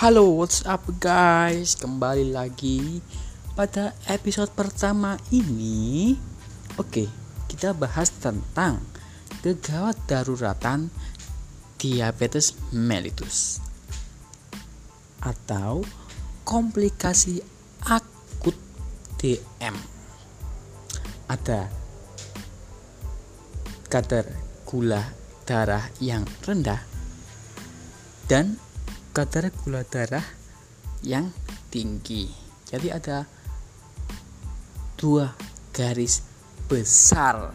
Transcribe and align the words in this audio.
Halo, 0.00 0.32
what's 0.32 0.64
up 0.64 0.88
guys? 0.96 1.76
Kembali 1.76 2.32
lagi 2.32 3.04
pada 3.52 3.92
episode 4.08 4.48
pertama 4.56 5.20
ini. 5.28 6.16
Oke, 6.80 7.04
kita 7.52 7.76
bahas 7.76 8.08
tentang 8.08 8.80
kegawat 9.44 10.00
daruratan 10.08 10.88
diabetes 11.76 12.56
mellitus 12.72 13.60
atau 15.20 15.84
komplikasi 16.48 17.44
akut 17.84 18.56
DM. 19.20 19.76
Ada 21.28 21.68
kadar 23.92 24.24
gula 24.64 25.12
darah 25.44 25.84
yang 26.00 26.24
rendah 26.40 26.80
dan 28.24 28.56
kadar 29.10 29.50
gula 29.62 29.82
darah 29.82 30.24
yang 31.02 31.34
tinggi. 31.70 32.30
Jadi 32.66 32.88
ada 32.90 33.26
dua 34.94 35.34
garis 35.74 36.22
besar 36.70 37.50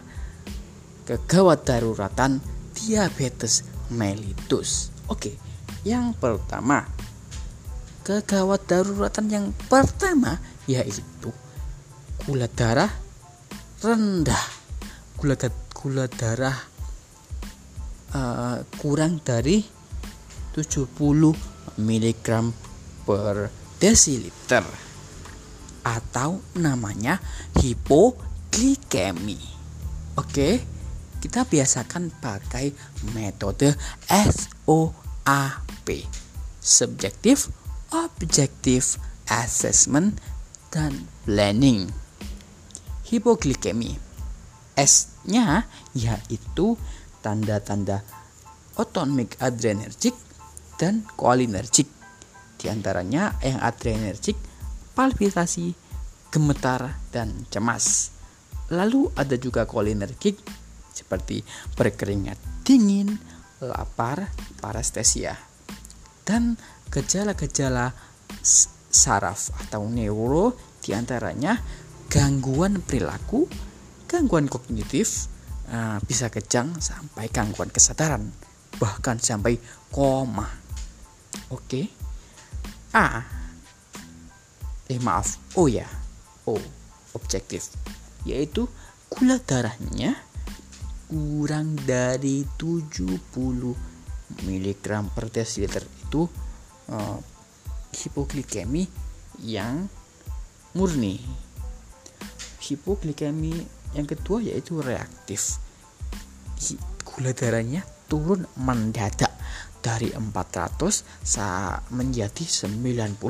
kegawat 1.08 1.64
daruratan 1.64 2.42
diabetes 2.76 3.64
mellitus. 3.88 4.92
Oke, 5.08 5.38
yang 5.86 6.12
pertama 6.18 6.84
kegawat 8.02 8.66
daruratan 8.66 9.26
yang 9.30 9.46
pertama 9.70 10.38
yaitu 10.66 11.30
gula 12.26 12.50
darah 12.50 12.90
rendah. 13.80 14.44
Gula 15.16 15.38
gula 15.72 16.04
darah 16.10 16.58
uh, 18.12 18.58
kurang 18.76 19.22
dari 19.22 19.75
70 20.56 21.36
mg 21.76 22.28
per 23.04 23.52
desiliter 23.76 24.64
atau 25.84 26.40
namanya 26.56 27.20
hipoglikemi. 27.60 29.36
Oke, 30.16 30.64
kita 31.20 31.44
biasakan 31.44 32.08
pakai 32.18 32.72
metode 33.12 33.76
SOAP. 34.08 35.88
Subjective, 36.58 37.52
Objective 37.94 38.98
Assessment 39.30 40.18
dan 40.72 41.06
Planning. 41.22 41.86
Hipoglikemi. 43.06 43.94
S-nya 44.74 45.70
yaitu 45.94 46.74
tanda-tanda 47.22 48.02
autonomic 48.76 49.38
adrenergic 49.38 50.25
dan 50.76 51.04
kolinergik. 51.16 51.88
Di 52.56 52.72
antaranya 52.72 53.36
yang 53.44 53.60
adrenergik, 53.60 54.36
palpitasi, 54.96 55.76
gemetar, 56.32 56.96
dan 57.12 57.44
cemas. 57.52 58.12
Lalu 58.72 59.12
ada 59.14 59.36
juga 59.36 59.68
kolinergik 59.68 60.40
seperti 60.90 61.44
berkeringat 61.76 62.64
dingin, 62.64 63.14
lapar, 63.62 64.32
parestesia. 64.58 65.36
Dan 66.26 66.58
gejala-gejala 66.90 67.92
saraf 68.90 69.52
atau 69.60 69.86
neuro 69.86 70.56
di 70.82 70.96
antaranya 70.96 71.54
gangguan 72.10 72.82
perilaku, 72.82 73.46
gangguan 74.10 74.50
kognitif, 74.50 75.30
eh, 75.70 75.98
bisa 76.02 76.32
kejang 76.32 76.80
sampai 76.80 77.30
gangguan 77.30 77.70
kesadaran, 77.70 78.32
bahkan 78.80 79.20
sampai 79.20 79.60
koma. 79.92 80.65
Oke. 81.54 81.86
A. 82.90 83.22
Eh 84.90 84.98
maaf. 84.98 85.38
Oh 85.54 85.70
ya. 85.70 85.86
O. 86.46 86.58
Objektif. 87.14 87.70
Yaitu 88.26 88.66
gula 89.06 89.38
darahnya 89.38 90.18
kurang 91.06 91.78
dari 91.86 92.42
70 92.58 92.90
mg 94.42 94.86
per 95.14 95.26
desiliter 95.30 95.86
itu 95.86 96.26
uh, 96.90 97.18
hipoglikemi 97.94 98.90
yang 99.38 99.86
murni. 100.74 101.22
Hipoglikemi 102.58 103.54
yang 103.94 104.06
kedua 104.10 104.42
yaitu 104.42 104.82
reaktif. 104.82 105.62
Gula 107.06 107.30
darahnya 107.30 107.86
turun 108.10 108.50
mendadak 108.58 109.25
dari 109.86 110.10
400 110.10 111.94
menjadi 111.94 112.42
90 112.42 113.22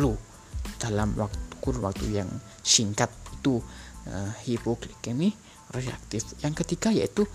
dalam 0.81 1.13
waktu 1.21 1.45
kurun 1.61 1.85
waktu 1.85 2.25
yang 2.25 2.31
singkat 2.65 3.13
itu 3.37 3.61
uh, 4.09 4.33
hipoglikemi 4.49 5.37
reaktif. 5.77 6.25
Yang 6.41 6.65
ketiga 6.65 6.89
yaitu 6.97 7.29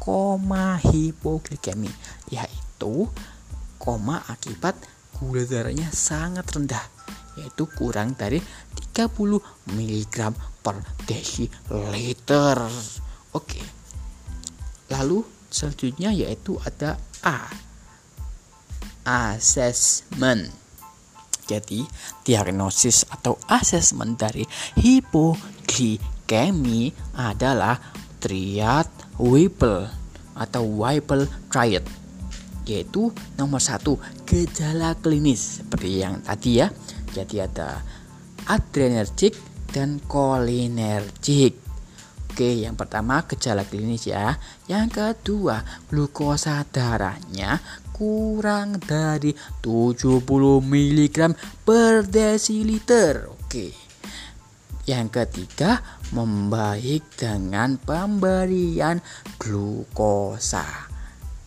koma 0.00 0.80
hipoglikemi 0.80 1.92
yaitu 2.32 3.04
koma 3.76 4.24
akibat 4.32 4.80
gula 5.20 5.44
darahnya 5.44 5.92
sangat 5.92 6.48
rendah 6.48 6.88
yaitu 7.36 7.68
kurang 7.68 8.16
dari 8.16 8.40
30 8.96 9.74
mg 9.74 10.16
per 10.64 10.76
desiliter. 11.04 12.58
Oke. 13.36 13.60
Lalu 14.88 15.20
selanjutnya 15.52 16.14
yaitu 16.14 16.56
ada 16.62 16.96
A 17.26 17.50
assessment. 19.04 20.48
Jadi, 21.44 21.84
diagnosis 22.24 23.04
atau 23.12 23.36
asesmen 23.52 24.16
dari 24.16 24.48
hipoglikemi 24.80 26.88
adalah 27.20 27.76
triad 28.16 28.88
Whipple 29.20 29.84
atau 30.34 30.64
Whipple 30.64 31.28
triad 31.52 31.84
yaitu 32.64 33.12
nomor 33.36 33.60
satu 33.60 34.00
gejala 34.24 34.96
klinis 34.96 35.60
seperti 35.60 36.00
yang 36.00 36.24
tadi 36.24 36.64
ya 36.64 36.72
jadi 37.12 37.44
ada 37.44 37.84
adrenergik 38.48 39.36
dan 39.68 40.00
kolinergik 40.08 41.60
Oke, 42.34 42.66
yang 42.66 42.74
pertama 42.74 43.22
gejala 43.30 43.62
klinis 43.62 44.10
ya. 44.10 44.34
Yang 44.66 45.22
kedua, 45.22 45.62
glukosa 45.86 46.66
darahnya 46.66 47.62
kurang 47.94 48.82
dari 48.82 49.30
70 49.62 50.26
mg 50.58 51.18
per 51.62 52.02
desiliter. 52.10 53.30
Oke. 53.30 53.70
Yang 54.84 55.08
ketiga, 55.22 55.80
membaik 56.12 57.08
dengan 57.16 57.80
pemberian 57.80 59.00
glukosa. 59.40 60.90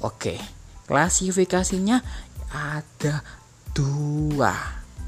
Oke, 0.02 0.42
klasifikasinya 0.90 2.02
ada 2.50 3.22
dua 3.78 4.56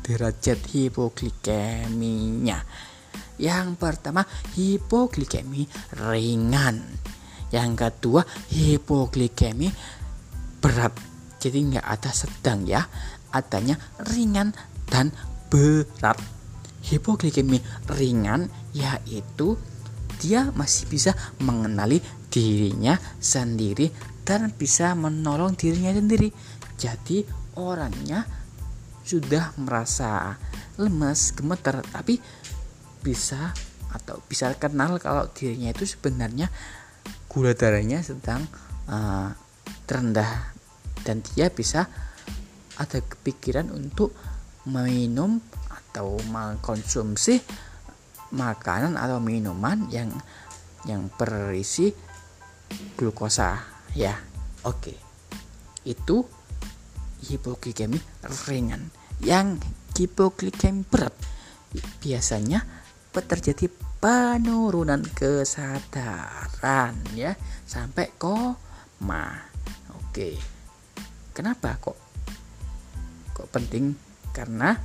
derajat 0.06 0.62
hipoglikeminya. 0.70 2.62
Yang 3.42 3.68
pertama, 3.82 4.22
hipoglikemi 4.54 5.66
ringan. 5.98 6.86
Yang 7.50 7.72
kedua, 7.82 8.22
hipoglikemi 8.54 9.74
berat 10.62 11.09
jadi 11.40 11.58
nggak 11.64 11.88
ada 11.88 12.12
sedang 12.12 12.68
ya. 12.68 12.84
Adanya 13.32 13.80
ringan 14.12 14.52
dan 14.92 15.16
berat. 15.48 16.20
Hipoglikemi 16.80 17.64
ringan 17.88 18.52
yaitu 18.76 19.56
dia 20.20 20.52
masih 20.52 20.88
bisa 20.92 21.12
mengenali 21.40 22.04
dirinya 22.28 23.00
sendiri 23.24 23.90
dan 24.28 24.52
bisa 24.52 24.94
menolong 24.94 25.56
dirinya 25.56 25.96
sendiri. 25.96 26.30
Jadi 26.76 27.24
orangnya 27.56 28.28
sudah 29.04 29.58
merasa 29.58 30.38
lemas 30.78 31.34
gemeter 31.34 31.82
tapi 31.90 32.22
bisa 33.02 33.56
atau 33.90 34.22
bisa 34.30 34.54
kenal 34.60 35.02
kalau 35.02 35.26
dirinya 35.34 35.74
itu 35.74 35.88
sebenarnya 35.88 36.52
gula 37.26 37.58
darahnya 37.58 38.06
sedang 38.06 38.46
uh, 38.86 39.34
terendah 39.90 40.59
dan 41.10 41.26
dia 41.26 41.50
bisa 41.50 41.90
ada 42.78 43.02
kepikiran 43.02 43.74
untuk 43.74 44.14
minum 44.70 45.42
atau 45.74 46.22
mengkonsumsi 46.30 47.42
makanan 48.30 48.94
atau 48.94 49.18
minuman 49.18 49.90
yang 49.90 50.14
yang 50.86 51.10
berisi 51.18 51.90
glukosa 52.94 53.58
ya. 53.98 54.14
Oke. 54.70 54.94
Itu 55.82 56.30
hipoglikemi 57.26 57.98
ringan. 58.46 58.94
Yang 59.18 59.66
hipoglikemi 59.98 60.86
berat 60.86 61.18
biasanya 62.06 62.62
terjadi 63.10 63.66
penurunan 63.98 65.02
kesadaran 65.18 66.94
ya. 67.18 67.34
Sampai 67.66 68.14
koma. 68.14 69.50
Oke 69.98 70.59
kenapa? 71.40 71.80
Kok 71.80 71.98
kok 73.32 73.48
penting? 73.56 73.96
Karena 74.36 74.76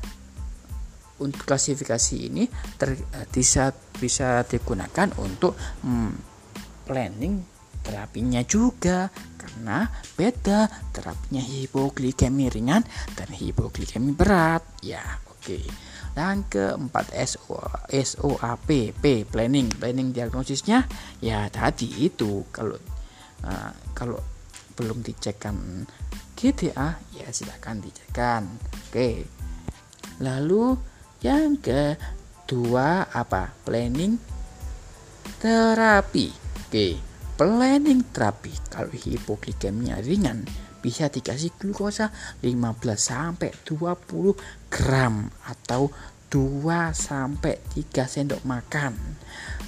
untuk 1.18 1.42
klasifikasi 1.42 2.16
ini 2.30 2.46
ter, 2.78 2.94
eh, 2.94 3.26
bisa 3.26 3.74
bisa 3.74 4.46
digunakan 4.46 5.10
untuk 5.18 5.58
hmm, 5.58 6.12
planning 6.86 7.42
terapinya 7.82 8.46
juga. 8.46 9.10
Karena 9.34 9.84
beda 10.16 10.70
terapinya 10.94 11.42
hipoglikemi 11.42 12.48
ringan 12.48 12.86
dan 13.18 13.28
hipoglikemi 13.34 14.14
berat. 14.14 14.62
Ya 14.86 15.02
oke. 15.26 15.42
Okay. 15.42 15.66
dan 16.14 16.46
keempat 16.46 17.10
SO, 17.26 17.58
SOAP 17.90 18.70
P 19.02 19.26
planning. 19.26 19.66
Planning 19.66 20.14
diagnosisnya 20.14 20.86
ya 21.18 21.50
tadi 21.50 22.06
itu. 22.06 22.46
Kalau 22.54 22.78
uh, 23.42 23.72
kalau 23.90 24.22
belum 24.78 25.02
dicekkan 25.02 25.86
GTA 26.44 27.00
ya 27.16 27.32
silahkan 27.32 27.80
dicekkan 27.80 28.44
oke 28.92 29.24
lalu 30.20 30.76
yang 31.24 31.56
kedua 31.56 33.08
apa? 33.08 33.48
Planning 33.64 34.20
terapi. 35.40 36.28
Oke, 36.68 37.00
planning 37.40 38.12
terapi 38.12 38.52
kalau 38.68 38.92
hipoglikemia 38.92 40.04
ringan 40.04 40.44
bisa 40.84 41.08
dikasih 41.08 41.56
glukosa 41.56 42.12
15 42.44 42.76
sampai 43.00 43.56
20 43.64 44.36
gram 44.68 45.32
atau 45.48 45.88
2 46.28 46.92
sampai 46.92 47.56
3 47.72 48.04
sendok 48.04 48.44
makan. 48.44 48.92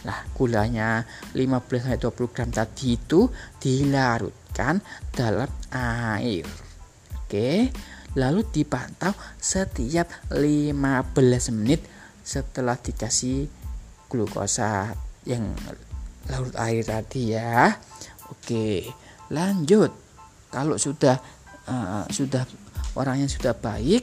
Lah, 0.04 0.28
gulanya 0.36 1.08
15 1.32 1.88
sampai 1.88 2.00
20 2.04 2.34
gram 2.36 2.50
tadi 2.52 3.00
itu 3.00 3.32
dilarutkan 3.56 4.84
dalam 5.16 5.48
air. 5.72 6.65
Oke 7.26 7.74
lalu 8.16 8.48
dipantau 8.48 9.12
setiap 9.36 10.08
15 10.32 11.04
menit 11.52 11.84
setelah 12.24 12.74
dikasih 12.80 13.46
glukosa 14.08 14.96
yang 15.28 15.52
larut 16.32 16.56
air 16.56 16.82
tadi 16.82 17.36
ya. 17.36 17.76
Oke, 18.32 18.88
lanjut. 19.30 19.92
Kalau 20.50 20.80
sudah 20.80 21.20
uh, 21.68 22.08
sudah 22.08 22.48
orangnya 22.96 23.28
sudah 23.28 23.52
baik, 23.52 24.02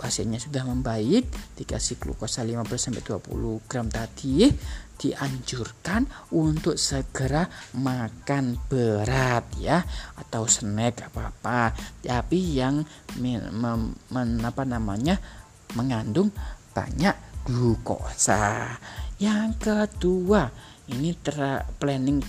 pasiennya 0.00 0.40
sudah 0.40 0.64
membaik, 0.64 1.28
dikasih 1.60 2.00
glukosa 2.00 2.40
15 2.40 2.64
sampai 2.80 3.04
20 3.04 3.68
gram 3.68 3.92
tadi, 3.92 4.48
dianjurkan 4.96 6.08
untuk 6.32 6.80
segera 6.80 7.44
makan 7.76 8.56
berat 8.64 9.44
ya 9.60 9.84
atau 10.16 10.48
snack 10.48 11.12
apa-apa. 11.12 11.76
Tapi 12.00 12.38
yang 12.56 12.80
men, 13.20 14.40
apa 14.40 14.64
namanya 14.64 15.20
mengandung 15.76 16.32
banyak 16.72 17.44
glukosa. 17.44 18.72
Yang 19.20 19.48
kedua 19.60 20.48
ini 20.88 21.12
planning 21.76 22.24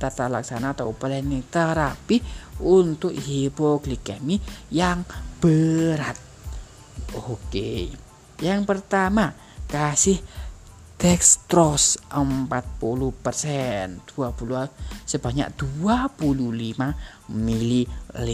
tata 0.00 0.26
laksana 0.28 0.74
atau 0.74 0.92
planning 0.92 1.46
terapi 1.48 2.18
untuk 2.60 3.14
hipoglikemi 3.14 4.36
yang 4.74 5.06
berat 5.38 6.33
oke. 7.16 7.70
Yang 8.42 8.60
pertama 8.66 9.32
kasih 9.70 10.18
dextrose 10.94 11.98
40% 12.08 14.14
20 14.14 15.04
sebanyak 15.04 15.48
25 15.58 17.34
ml 17.34 18.30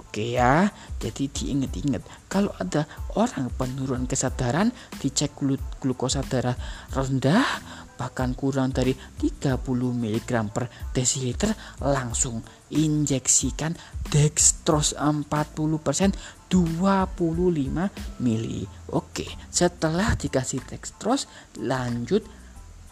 oke 0.00 0.24
ya. 0.24 0.68
Jadi 1.00 1.24
diingat-ingat 1.28 2.02
kalau 2.28 2.52
ada 2.56 2.84
orang 3.16 3.48
penurun 3.52 4.04
kesadaran 4.04 4.72
dicek 5.00 5.32
glukosa 5.80 6.24
darah 6.24 6.56
rendah 6.92 7.44
bahkan 8.02 8.34
kurang 8.34 8.74
dari 8.74 8.96
30 8.96 9.62
mg 9.72 10.30
per 10.50 10.66
desiliter 10.90 11.54
langsung 11.78 12.42
injeksikan 12.72 13.76
dextrose 14.10 14.98
40% 14.98 16.41
25 16.52 18.20
mili. 18.20 18.68
Oke, 18.92 19.24
setelah 19.48 20.12
dikasih 20.12 20.60
dextrose, 20.68 21.24
lanjut 21.56 22.20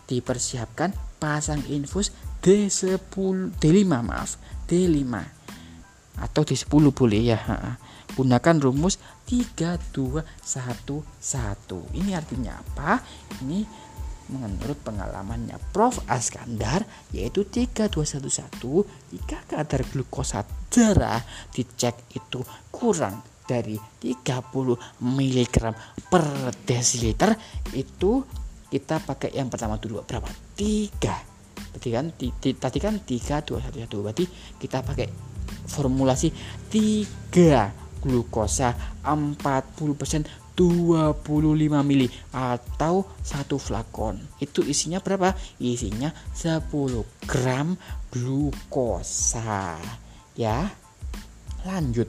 dipersiapkan 0.09 0.97
pasang 1.21 1.61
infus 1.69 2.09
D10 2.41 3.53
D5 3.61 3.85
maaf, 3.85 4.41
D5 4.65 5.13
atau 6.17 6.43
D10 6.45 6.85
boleh 6.89 7.37
ya. 7.37 7.41
Gunakan 8.17 8.57
rumus 8.59 8.97
3211. 9.29 10.25
Ini 11.95 12.11
artinya 12.17 12.59
apa? 12.59 13.05
Ini 13.45 13.63
menurut 14.31 14.79
pengalamannya 14.83 15.59
Prof. 15.75 16.03
Askandar 16.07 16.87
yaitu 17.15 17.45
3211 17.47 18.89
jika 19.15 19.39
kadar 19.47 19.83
glukosa 19.91 20.47
darah 20.71 21.23
dicek 21.55 22.09
itu 22.15 22.43
kurang 22.71 23.23
dari 23.51 23.75
30 23.75 25.03
mg 25.03 25.57
per 26.07 26.55
desiliter 26.63 27.35
itu 27.75 28.23
kita 28.71 29.03
pakai 29.03 29.35
yang 29.35 29.51
pertama 29.51 29.75
dulu. 29.83 30.07
Berapa? 30.07 30.31
3 30.55 31.75
tadi 31.75 31.89
kan 31.91 32.07
tadi 32.15 32.79
kan 32.79 32.95
3 33.03 33.43
2 33.47 33.59
1 33.59 33.91
1 33.91 33.91
berarti 33.91 34.25
kita 34.59 34.87
pakai 34.87 35.07
formulasi 35.67 36.31
3 36.71 38.03
glukosa 38.03 39.03
40% 39.03 40.55
25 40.55 41.25
mili 41.83 42.05
atau 42.37 43.09
satu 43.25 43.57
flakon. 43.57 44.21
Itu 44.39 44.61
isinya 44.61 45.01
berapa? 45.01 45.33
Isinya 45.57 46.13
10 46.37 46.69
gram 47.27 47.75
glukosa. 48.13 49.81
Ya 50.39 50.71
lanjut 51.65 52.09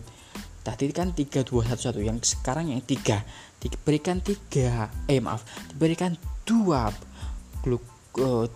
tadi 0.61 0.89
kan 0.93 1.13
3211 1.13 2.05
yang 2.05 2.17
sekarang 2.21 2.69
yang 2.73 2.81
3 2.85 3.61
diberikan 3.61 4.21
3 4.21 5.09
eh 5.09 5.19
maaf. 5.21 5.45
Diberikan 5.73 6.17
2 6.45 7.65
gluk 7.65 7.85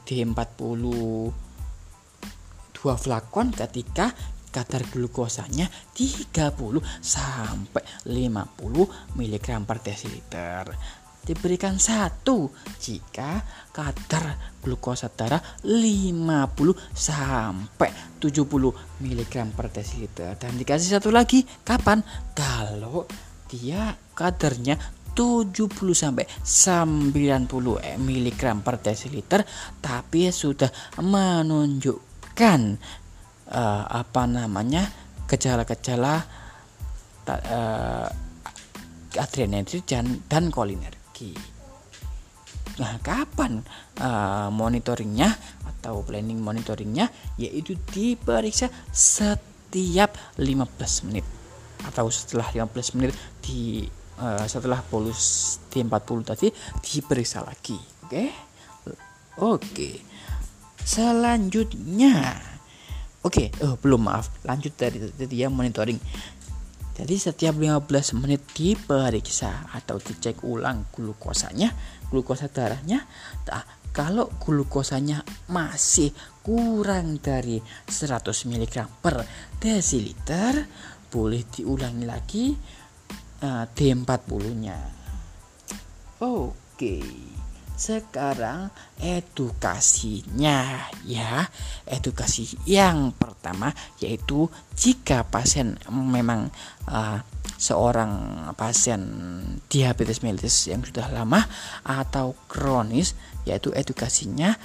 D40 0.06 0.84
2 2.76 2.96
flakon 3.02 3.50
ketika 3.56 4.14
kadar 4.54 4.88
glukosanya 4.88 5.68
30 5.92 6.80
sampai 7.04 7.84
50 8.08 9.20
mg 9.20 9.48
per 9.68 9.78
desiliter 9.84 10.64
diberikan 11.26 11.82
satu 11.82 12.54
jika 12.78 13.42
kadar 13.74 14.56
glukosa 14.62 15.10
darah 15.10 15.42
50 15.66 16.22
sampai 16.94 17.90
70 18.22 19.02
mg 19.02 19.34
per 19.58 19.68
desiliter. 19.74 20.38
Dan 20.38 20.56
dikasih 20.56 21.02
satu 21.02 21.10
lagi 21.10 21.42
kapan? 21.66 22.06
Kalau 22.38 23.10
dia 23.50 23.98
kadarnya 24.14 24.78
70 25.16 25.72
sampai 25.96 26.28
90 26.44 27.50
mg 27.98 28.42
per 28.60 28.76
desiliter 28.84 29.48
tapi 29.80 30.28
sudah 30.28 30.68
menunjukkan 31.00 32.62
uh, 33.48 33.84
apa 33.88 34.24
namanya 34.28 34.84
gejala-gejala 35.26 36.20
uh, 37.32 38.08
adrenergi 39.16 39.88
dan, 39.88 40.28
dan 40.28 40.52
kolinergi. 41.16 41.32
Nah, 42.76 43.00
kapan 43.00 43.64
uh, 44.04 44.52
monitoringnya 44.52 45.32
atau 45.64 46.04
planning 46.04 46.44
monitoringnya 46.44 47.08
yaitu 47.40 47.80
diperiksa 47.88 48.68
setiap 48.92 50.20
15 50.36 51.08
menit 51.08 51.24
atau 51.88 52.12
setelah 52.12 52.52
15 52.52 52.98
menit 53.00 53.16
di 53.40 53.88
uh, 54.20 54.44
setelah 54.44 54.84
polus 54.84 55.56
D40 55.72 56.20
tadi 56.28 56.48
diperiksa 56.84 57.48
lagi. 57.48 57.80
Oke. 58.04 58.12
Okay? 58.12 58.28
Oke. 59.40 59.64
Okay. 59.72 59.96
Selanjutnya 60.86 62.38
Oke, 63.26 63.50
okay, 63.50 63.66
oh 63.66 63.74
belum 63.82 64.06
maaf. 64.06 64.30
Lanjut 64.46 64.78
dari 64.78 65.02
tadi 65.02 65.42
ya 65.42 65.50
monitoring. 65.50 65.98
Jadi 66.96 67.16
setiap 67.20 67.60
15 67.60 68.24
menit 68.24 68.48
diperiksa 68.56 69.68
atau 69.76 70.00
dicek 70.00 70.48
ulang 70.48 70.88
glukosanya, 70.96 71.76
glukosa 72.08 72.48
darahnya. 72.48 73.04
Nah, 73.52 73.66
kalau 73.92 74.32
glukosanya 74.40 75.20
masih 75.52 76.16
kurang 76.40 77.20
dari 77.20 77.60
100 77.60 78.48
mg 78.48 78.76
per 79.04 79.28
desiliter, 79.60 80.64
boleh 81.12 81.44
diulangi 81.52 82.06
lagi 82.08 82.46
uh, 83.44 83.68
D40-nya. 83.68 84.80
Oke. 86.24 86.56
Okay 86.80 87.35
sekarang 87.76 88.72
edukasinya 89.00 90.90
ya. 91.04 91.48
Edukasi 91.84 92.56
yang 92.66 93.12
pertama 93.14 93.76
yaitu 94.00 94.48
jika 94.74 95.28
pasien 95.28 95.76
memang 95.92 96.50
uh, 96.88 97.20
seorang 97.56 98.44
pasien 98.60 99.02
diabetes 99.72 100.24
mellitus 100.24 100.68
yang 100.68 100.84
sudah 100.84 101.08
lama 101.12 101.46
atau 101.86 102.36
kronis 102.52 103.16
yaitu 103.48 103.72
edukasinya 103.72 104.58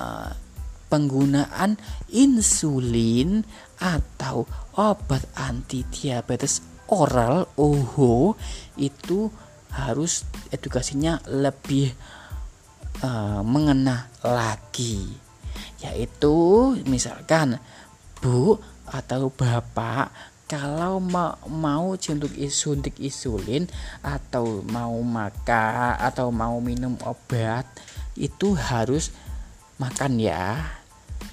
uh, 0.00 0.32
penggunaan 0.88 1.76
insulin 2.08 3.44
atau 3.78 4.48
obat 4.74 5.28
anti 5.36 5.84
diabetes 5.92 6.64
oral 6.88 7.44
OHO 7.60 8.34
itu 8.80 9.28
harus 9.76 10.24
edukasinya 10.48 11.20
lebih 11.28 11.92
uh, 13.02 13.40
mengena 13.44 14.10
lagi. 14.22 15.06
Yaitu 15.78 16.34
misalkan 16.86 17.62
Bu 18.18 18.58
atau 18.88 19.30
Bapak 19.30 20.10
kalau 20.48 20.96
mau, 20.96 21.36
mau 21.44 21.92
suntik 22.00 22.32
suntik 22.48 22.96
insulin 23.04 23.68
atau 24.00 24.64
mau 24.64 24.96
makan 25.04 25.92
atau 26.00 26.32
mau 26.32 26.56
minum 26.64 26.96
obat 27.04 27.68
itu 28.16 28.56
harus 28.56 29.12
makan 29.76 30.16
ya. 30.16 30.56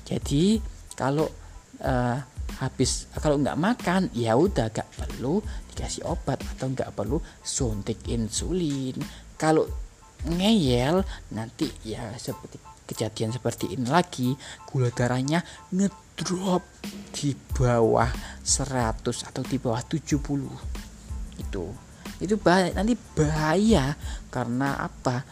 Jadi 0.03 0.59
kalau 0.99 1.31
uh, 1.79 2.19
habis 2.59 3.07
kalau 3.23 3.39
nggak 3.39 3.55
makan 3.55 4.11
ya 4.15 4.35
udah 4.35 4.71
gak 4.71 4.87
perlu 4.95 5.43
dikasih 5.71 6.07
obat 6.07 6.39
atau 6.55 6.75
nggak 6.75 6.91
perlu 6.91 7.23
suntik 7.39 8.03
insulin. 8.11 8.99
Kalau 9.39 9.63
ngeyel 10.25 11.05
nanti 11.33 11.69
ya 11.85 12.13
seperti 12.17 12.57
kejadian 12.85 13.33
seperti 13.33 13.73
ini 13.73 13.89
lagi 13.89 14.37
gula 14.69 14.93
darahnya 14.93 15.41
ngedrop 15.73 16.61
di 17.11 17.33
bawah 17.33 18.09
100 18.45 19.01
atau 19.01 19.41
di 19.41 19.57
bawah 19.57 19.81
70 19.81 20.75
itu. 21.41 21.65
Itu 22.21 22.35
bahaya, 22.39 22.71
nanti 22.77 22.95
bahaya 22.95 23.97
karena 24.29 24.79
apa? 24.79 25.25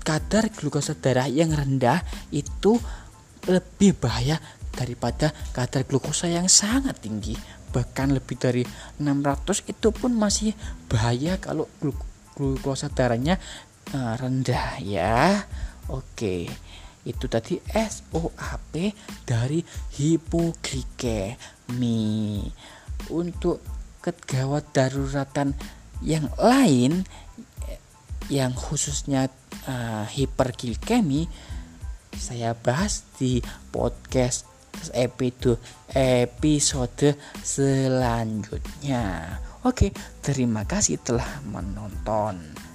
Kadar 0.00 0.50
glukosa 0.50 0.96
darah 0.96 1.28
yang 1.28 1.52
rendah 1.52 2.02
itu 2.32 2.80
lebih 3.46 3.94
bahaya 4.00 4.40
daripada 4.74 5.30
kadar 5.52 5.84
glukosa 5.86 6.26
yang 6.26 6.48
sangat 6.50 7.04
tinggi. 7.04 7.36
Bahkan 7.70 8.16
lebih 8.16 8.34
dari 8.40 8.62
600 8.98 9.70
itu 9.70 9.88
pun 9.94 10.10
masih 10.16 10.56
bahaya 10.90 11.38
kalau 11.38 11.70
glukosa 12.34 12.90
darahnya 12.90 13.38
uh, 13.94 14.18
rendah 14.18 14.82
ya 14.82 15.46
Oke, 15.90 16.46
itu 17.02 17.26
tadi 17.26 17.58
SOAP 17.66 18.94
dari 19.26 19.58
hipoglikemi. 19.98 22.46
Untuk 23.10 23.58
kegawat 23.98 24.70
daruratan 24.70 25.58
yang 25.98 26.30
lain 26.38 27.02
yang 28.30 28.54
khususnya 28.54 29.26
uh, 29.66 30.06
hiperglikemi 30.06 31.26
saya 32.14 32.54
bahas 32.54 33.02
di 33.18 33.42
podcast 33.74 34.46
episode 34.94 35.58
episode 35.90 37.18
selanjutnya. 37.42 39.34
Oke, 39.66 39.90
terima 40.22 40.62
kasih 40.62 41.02
telah 41.02 41.42
menonton. 41.50 42.70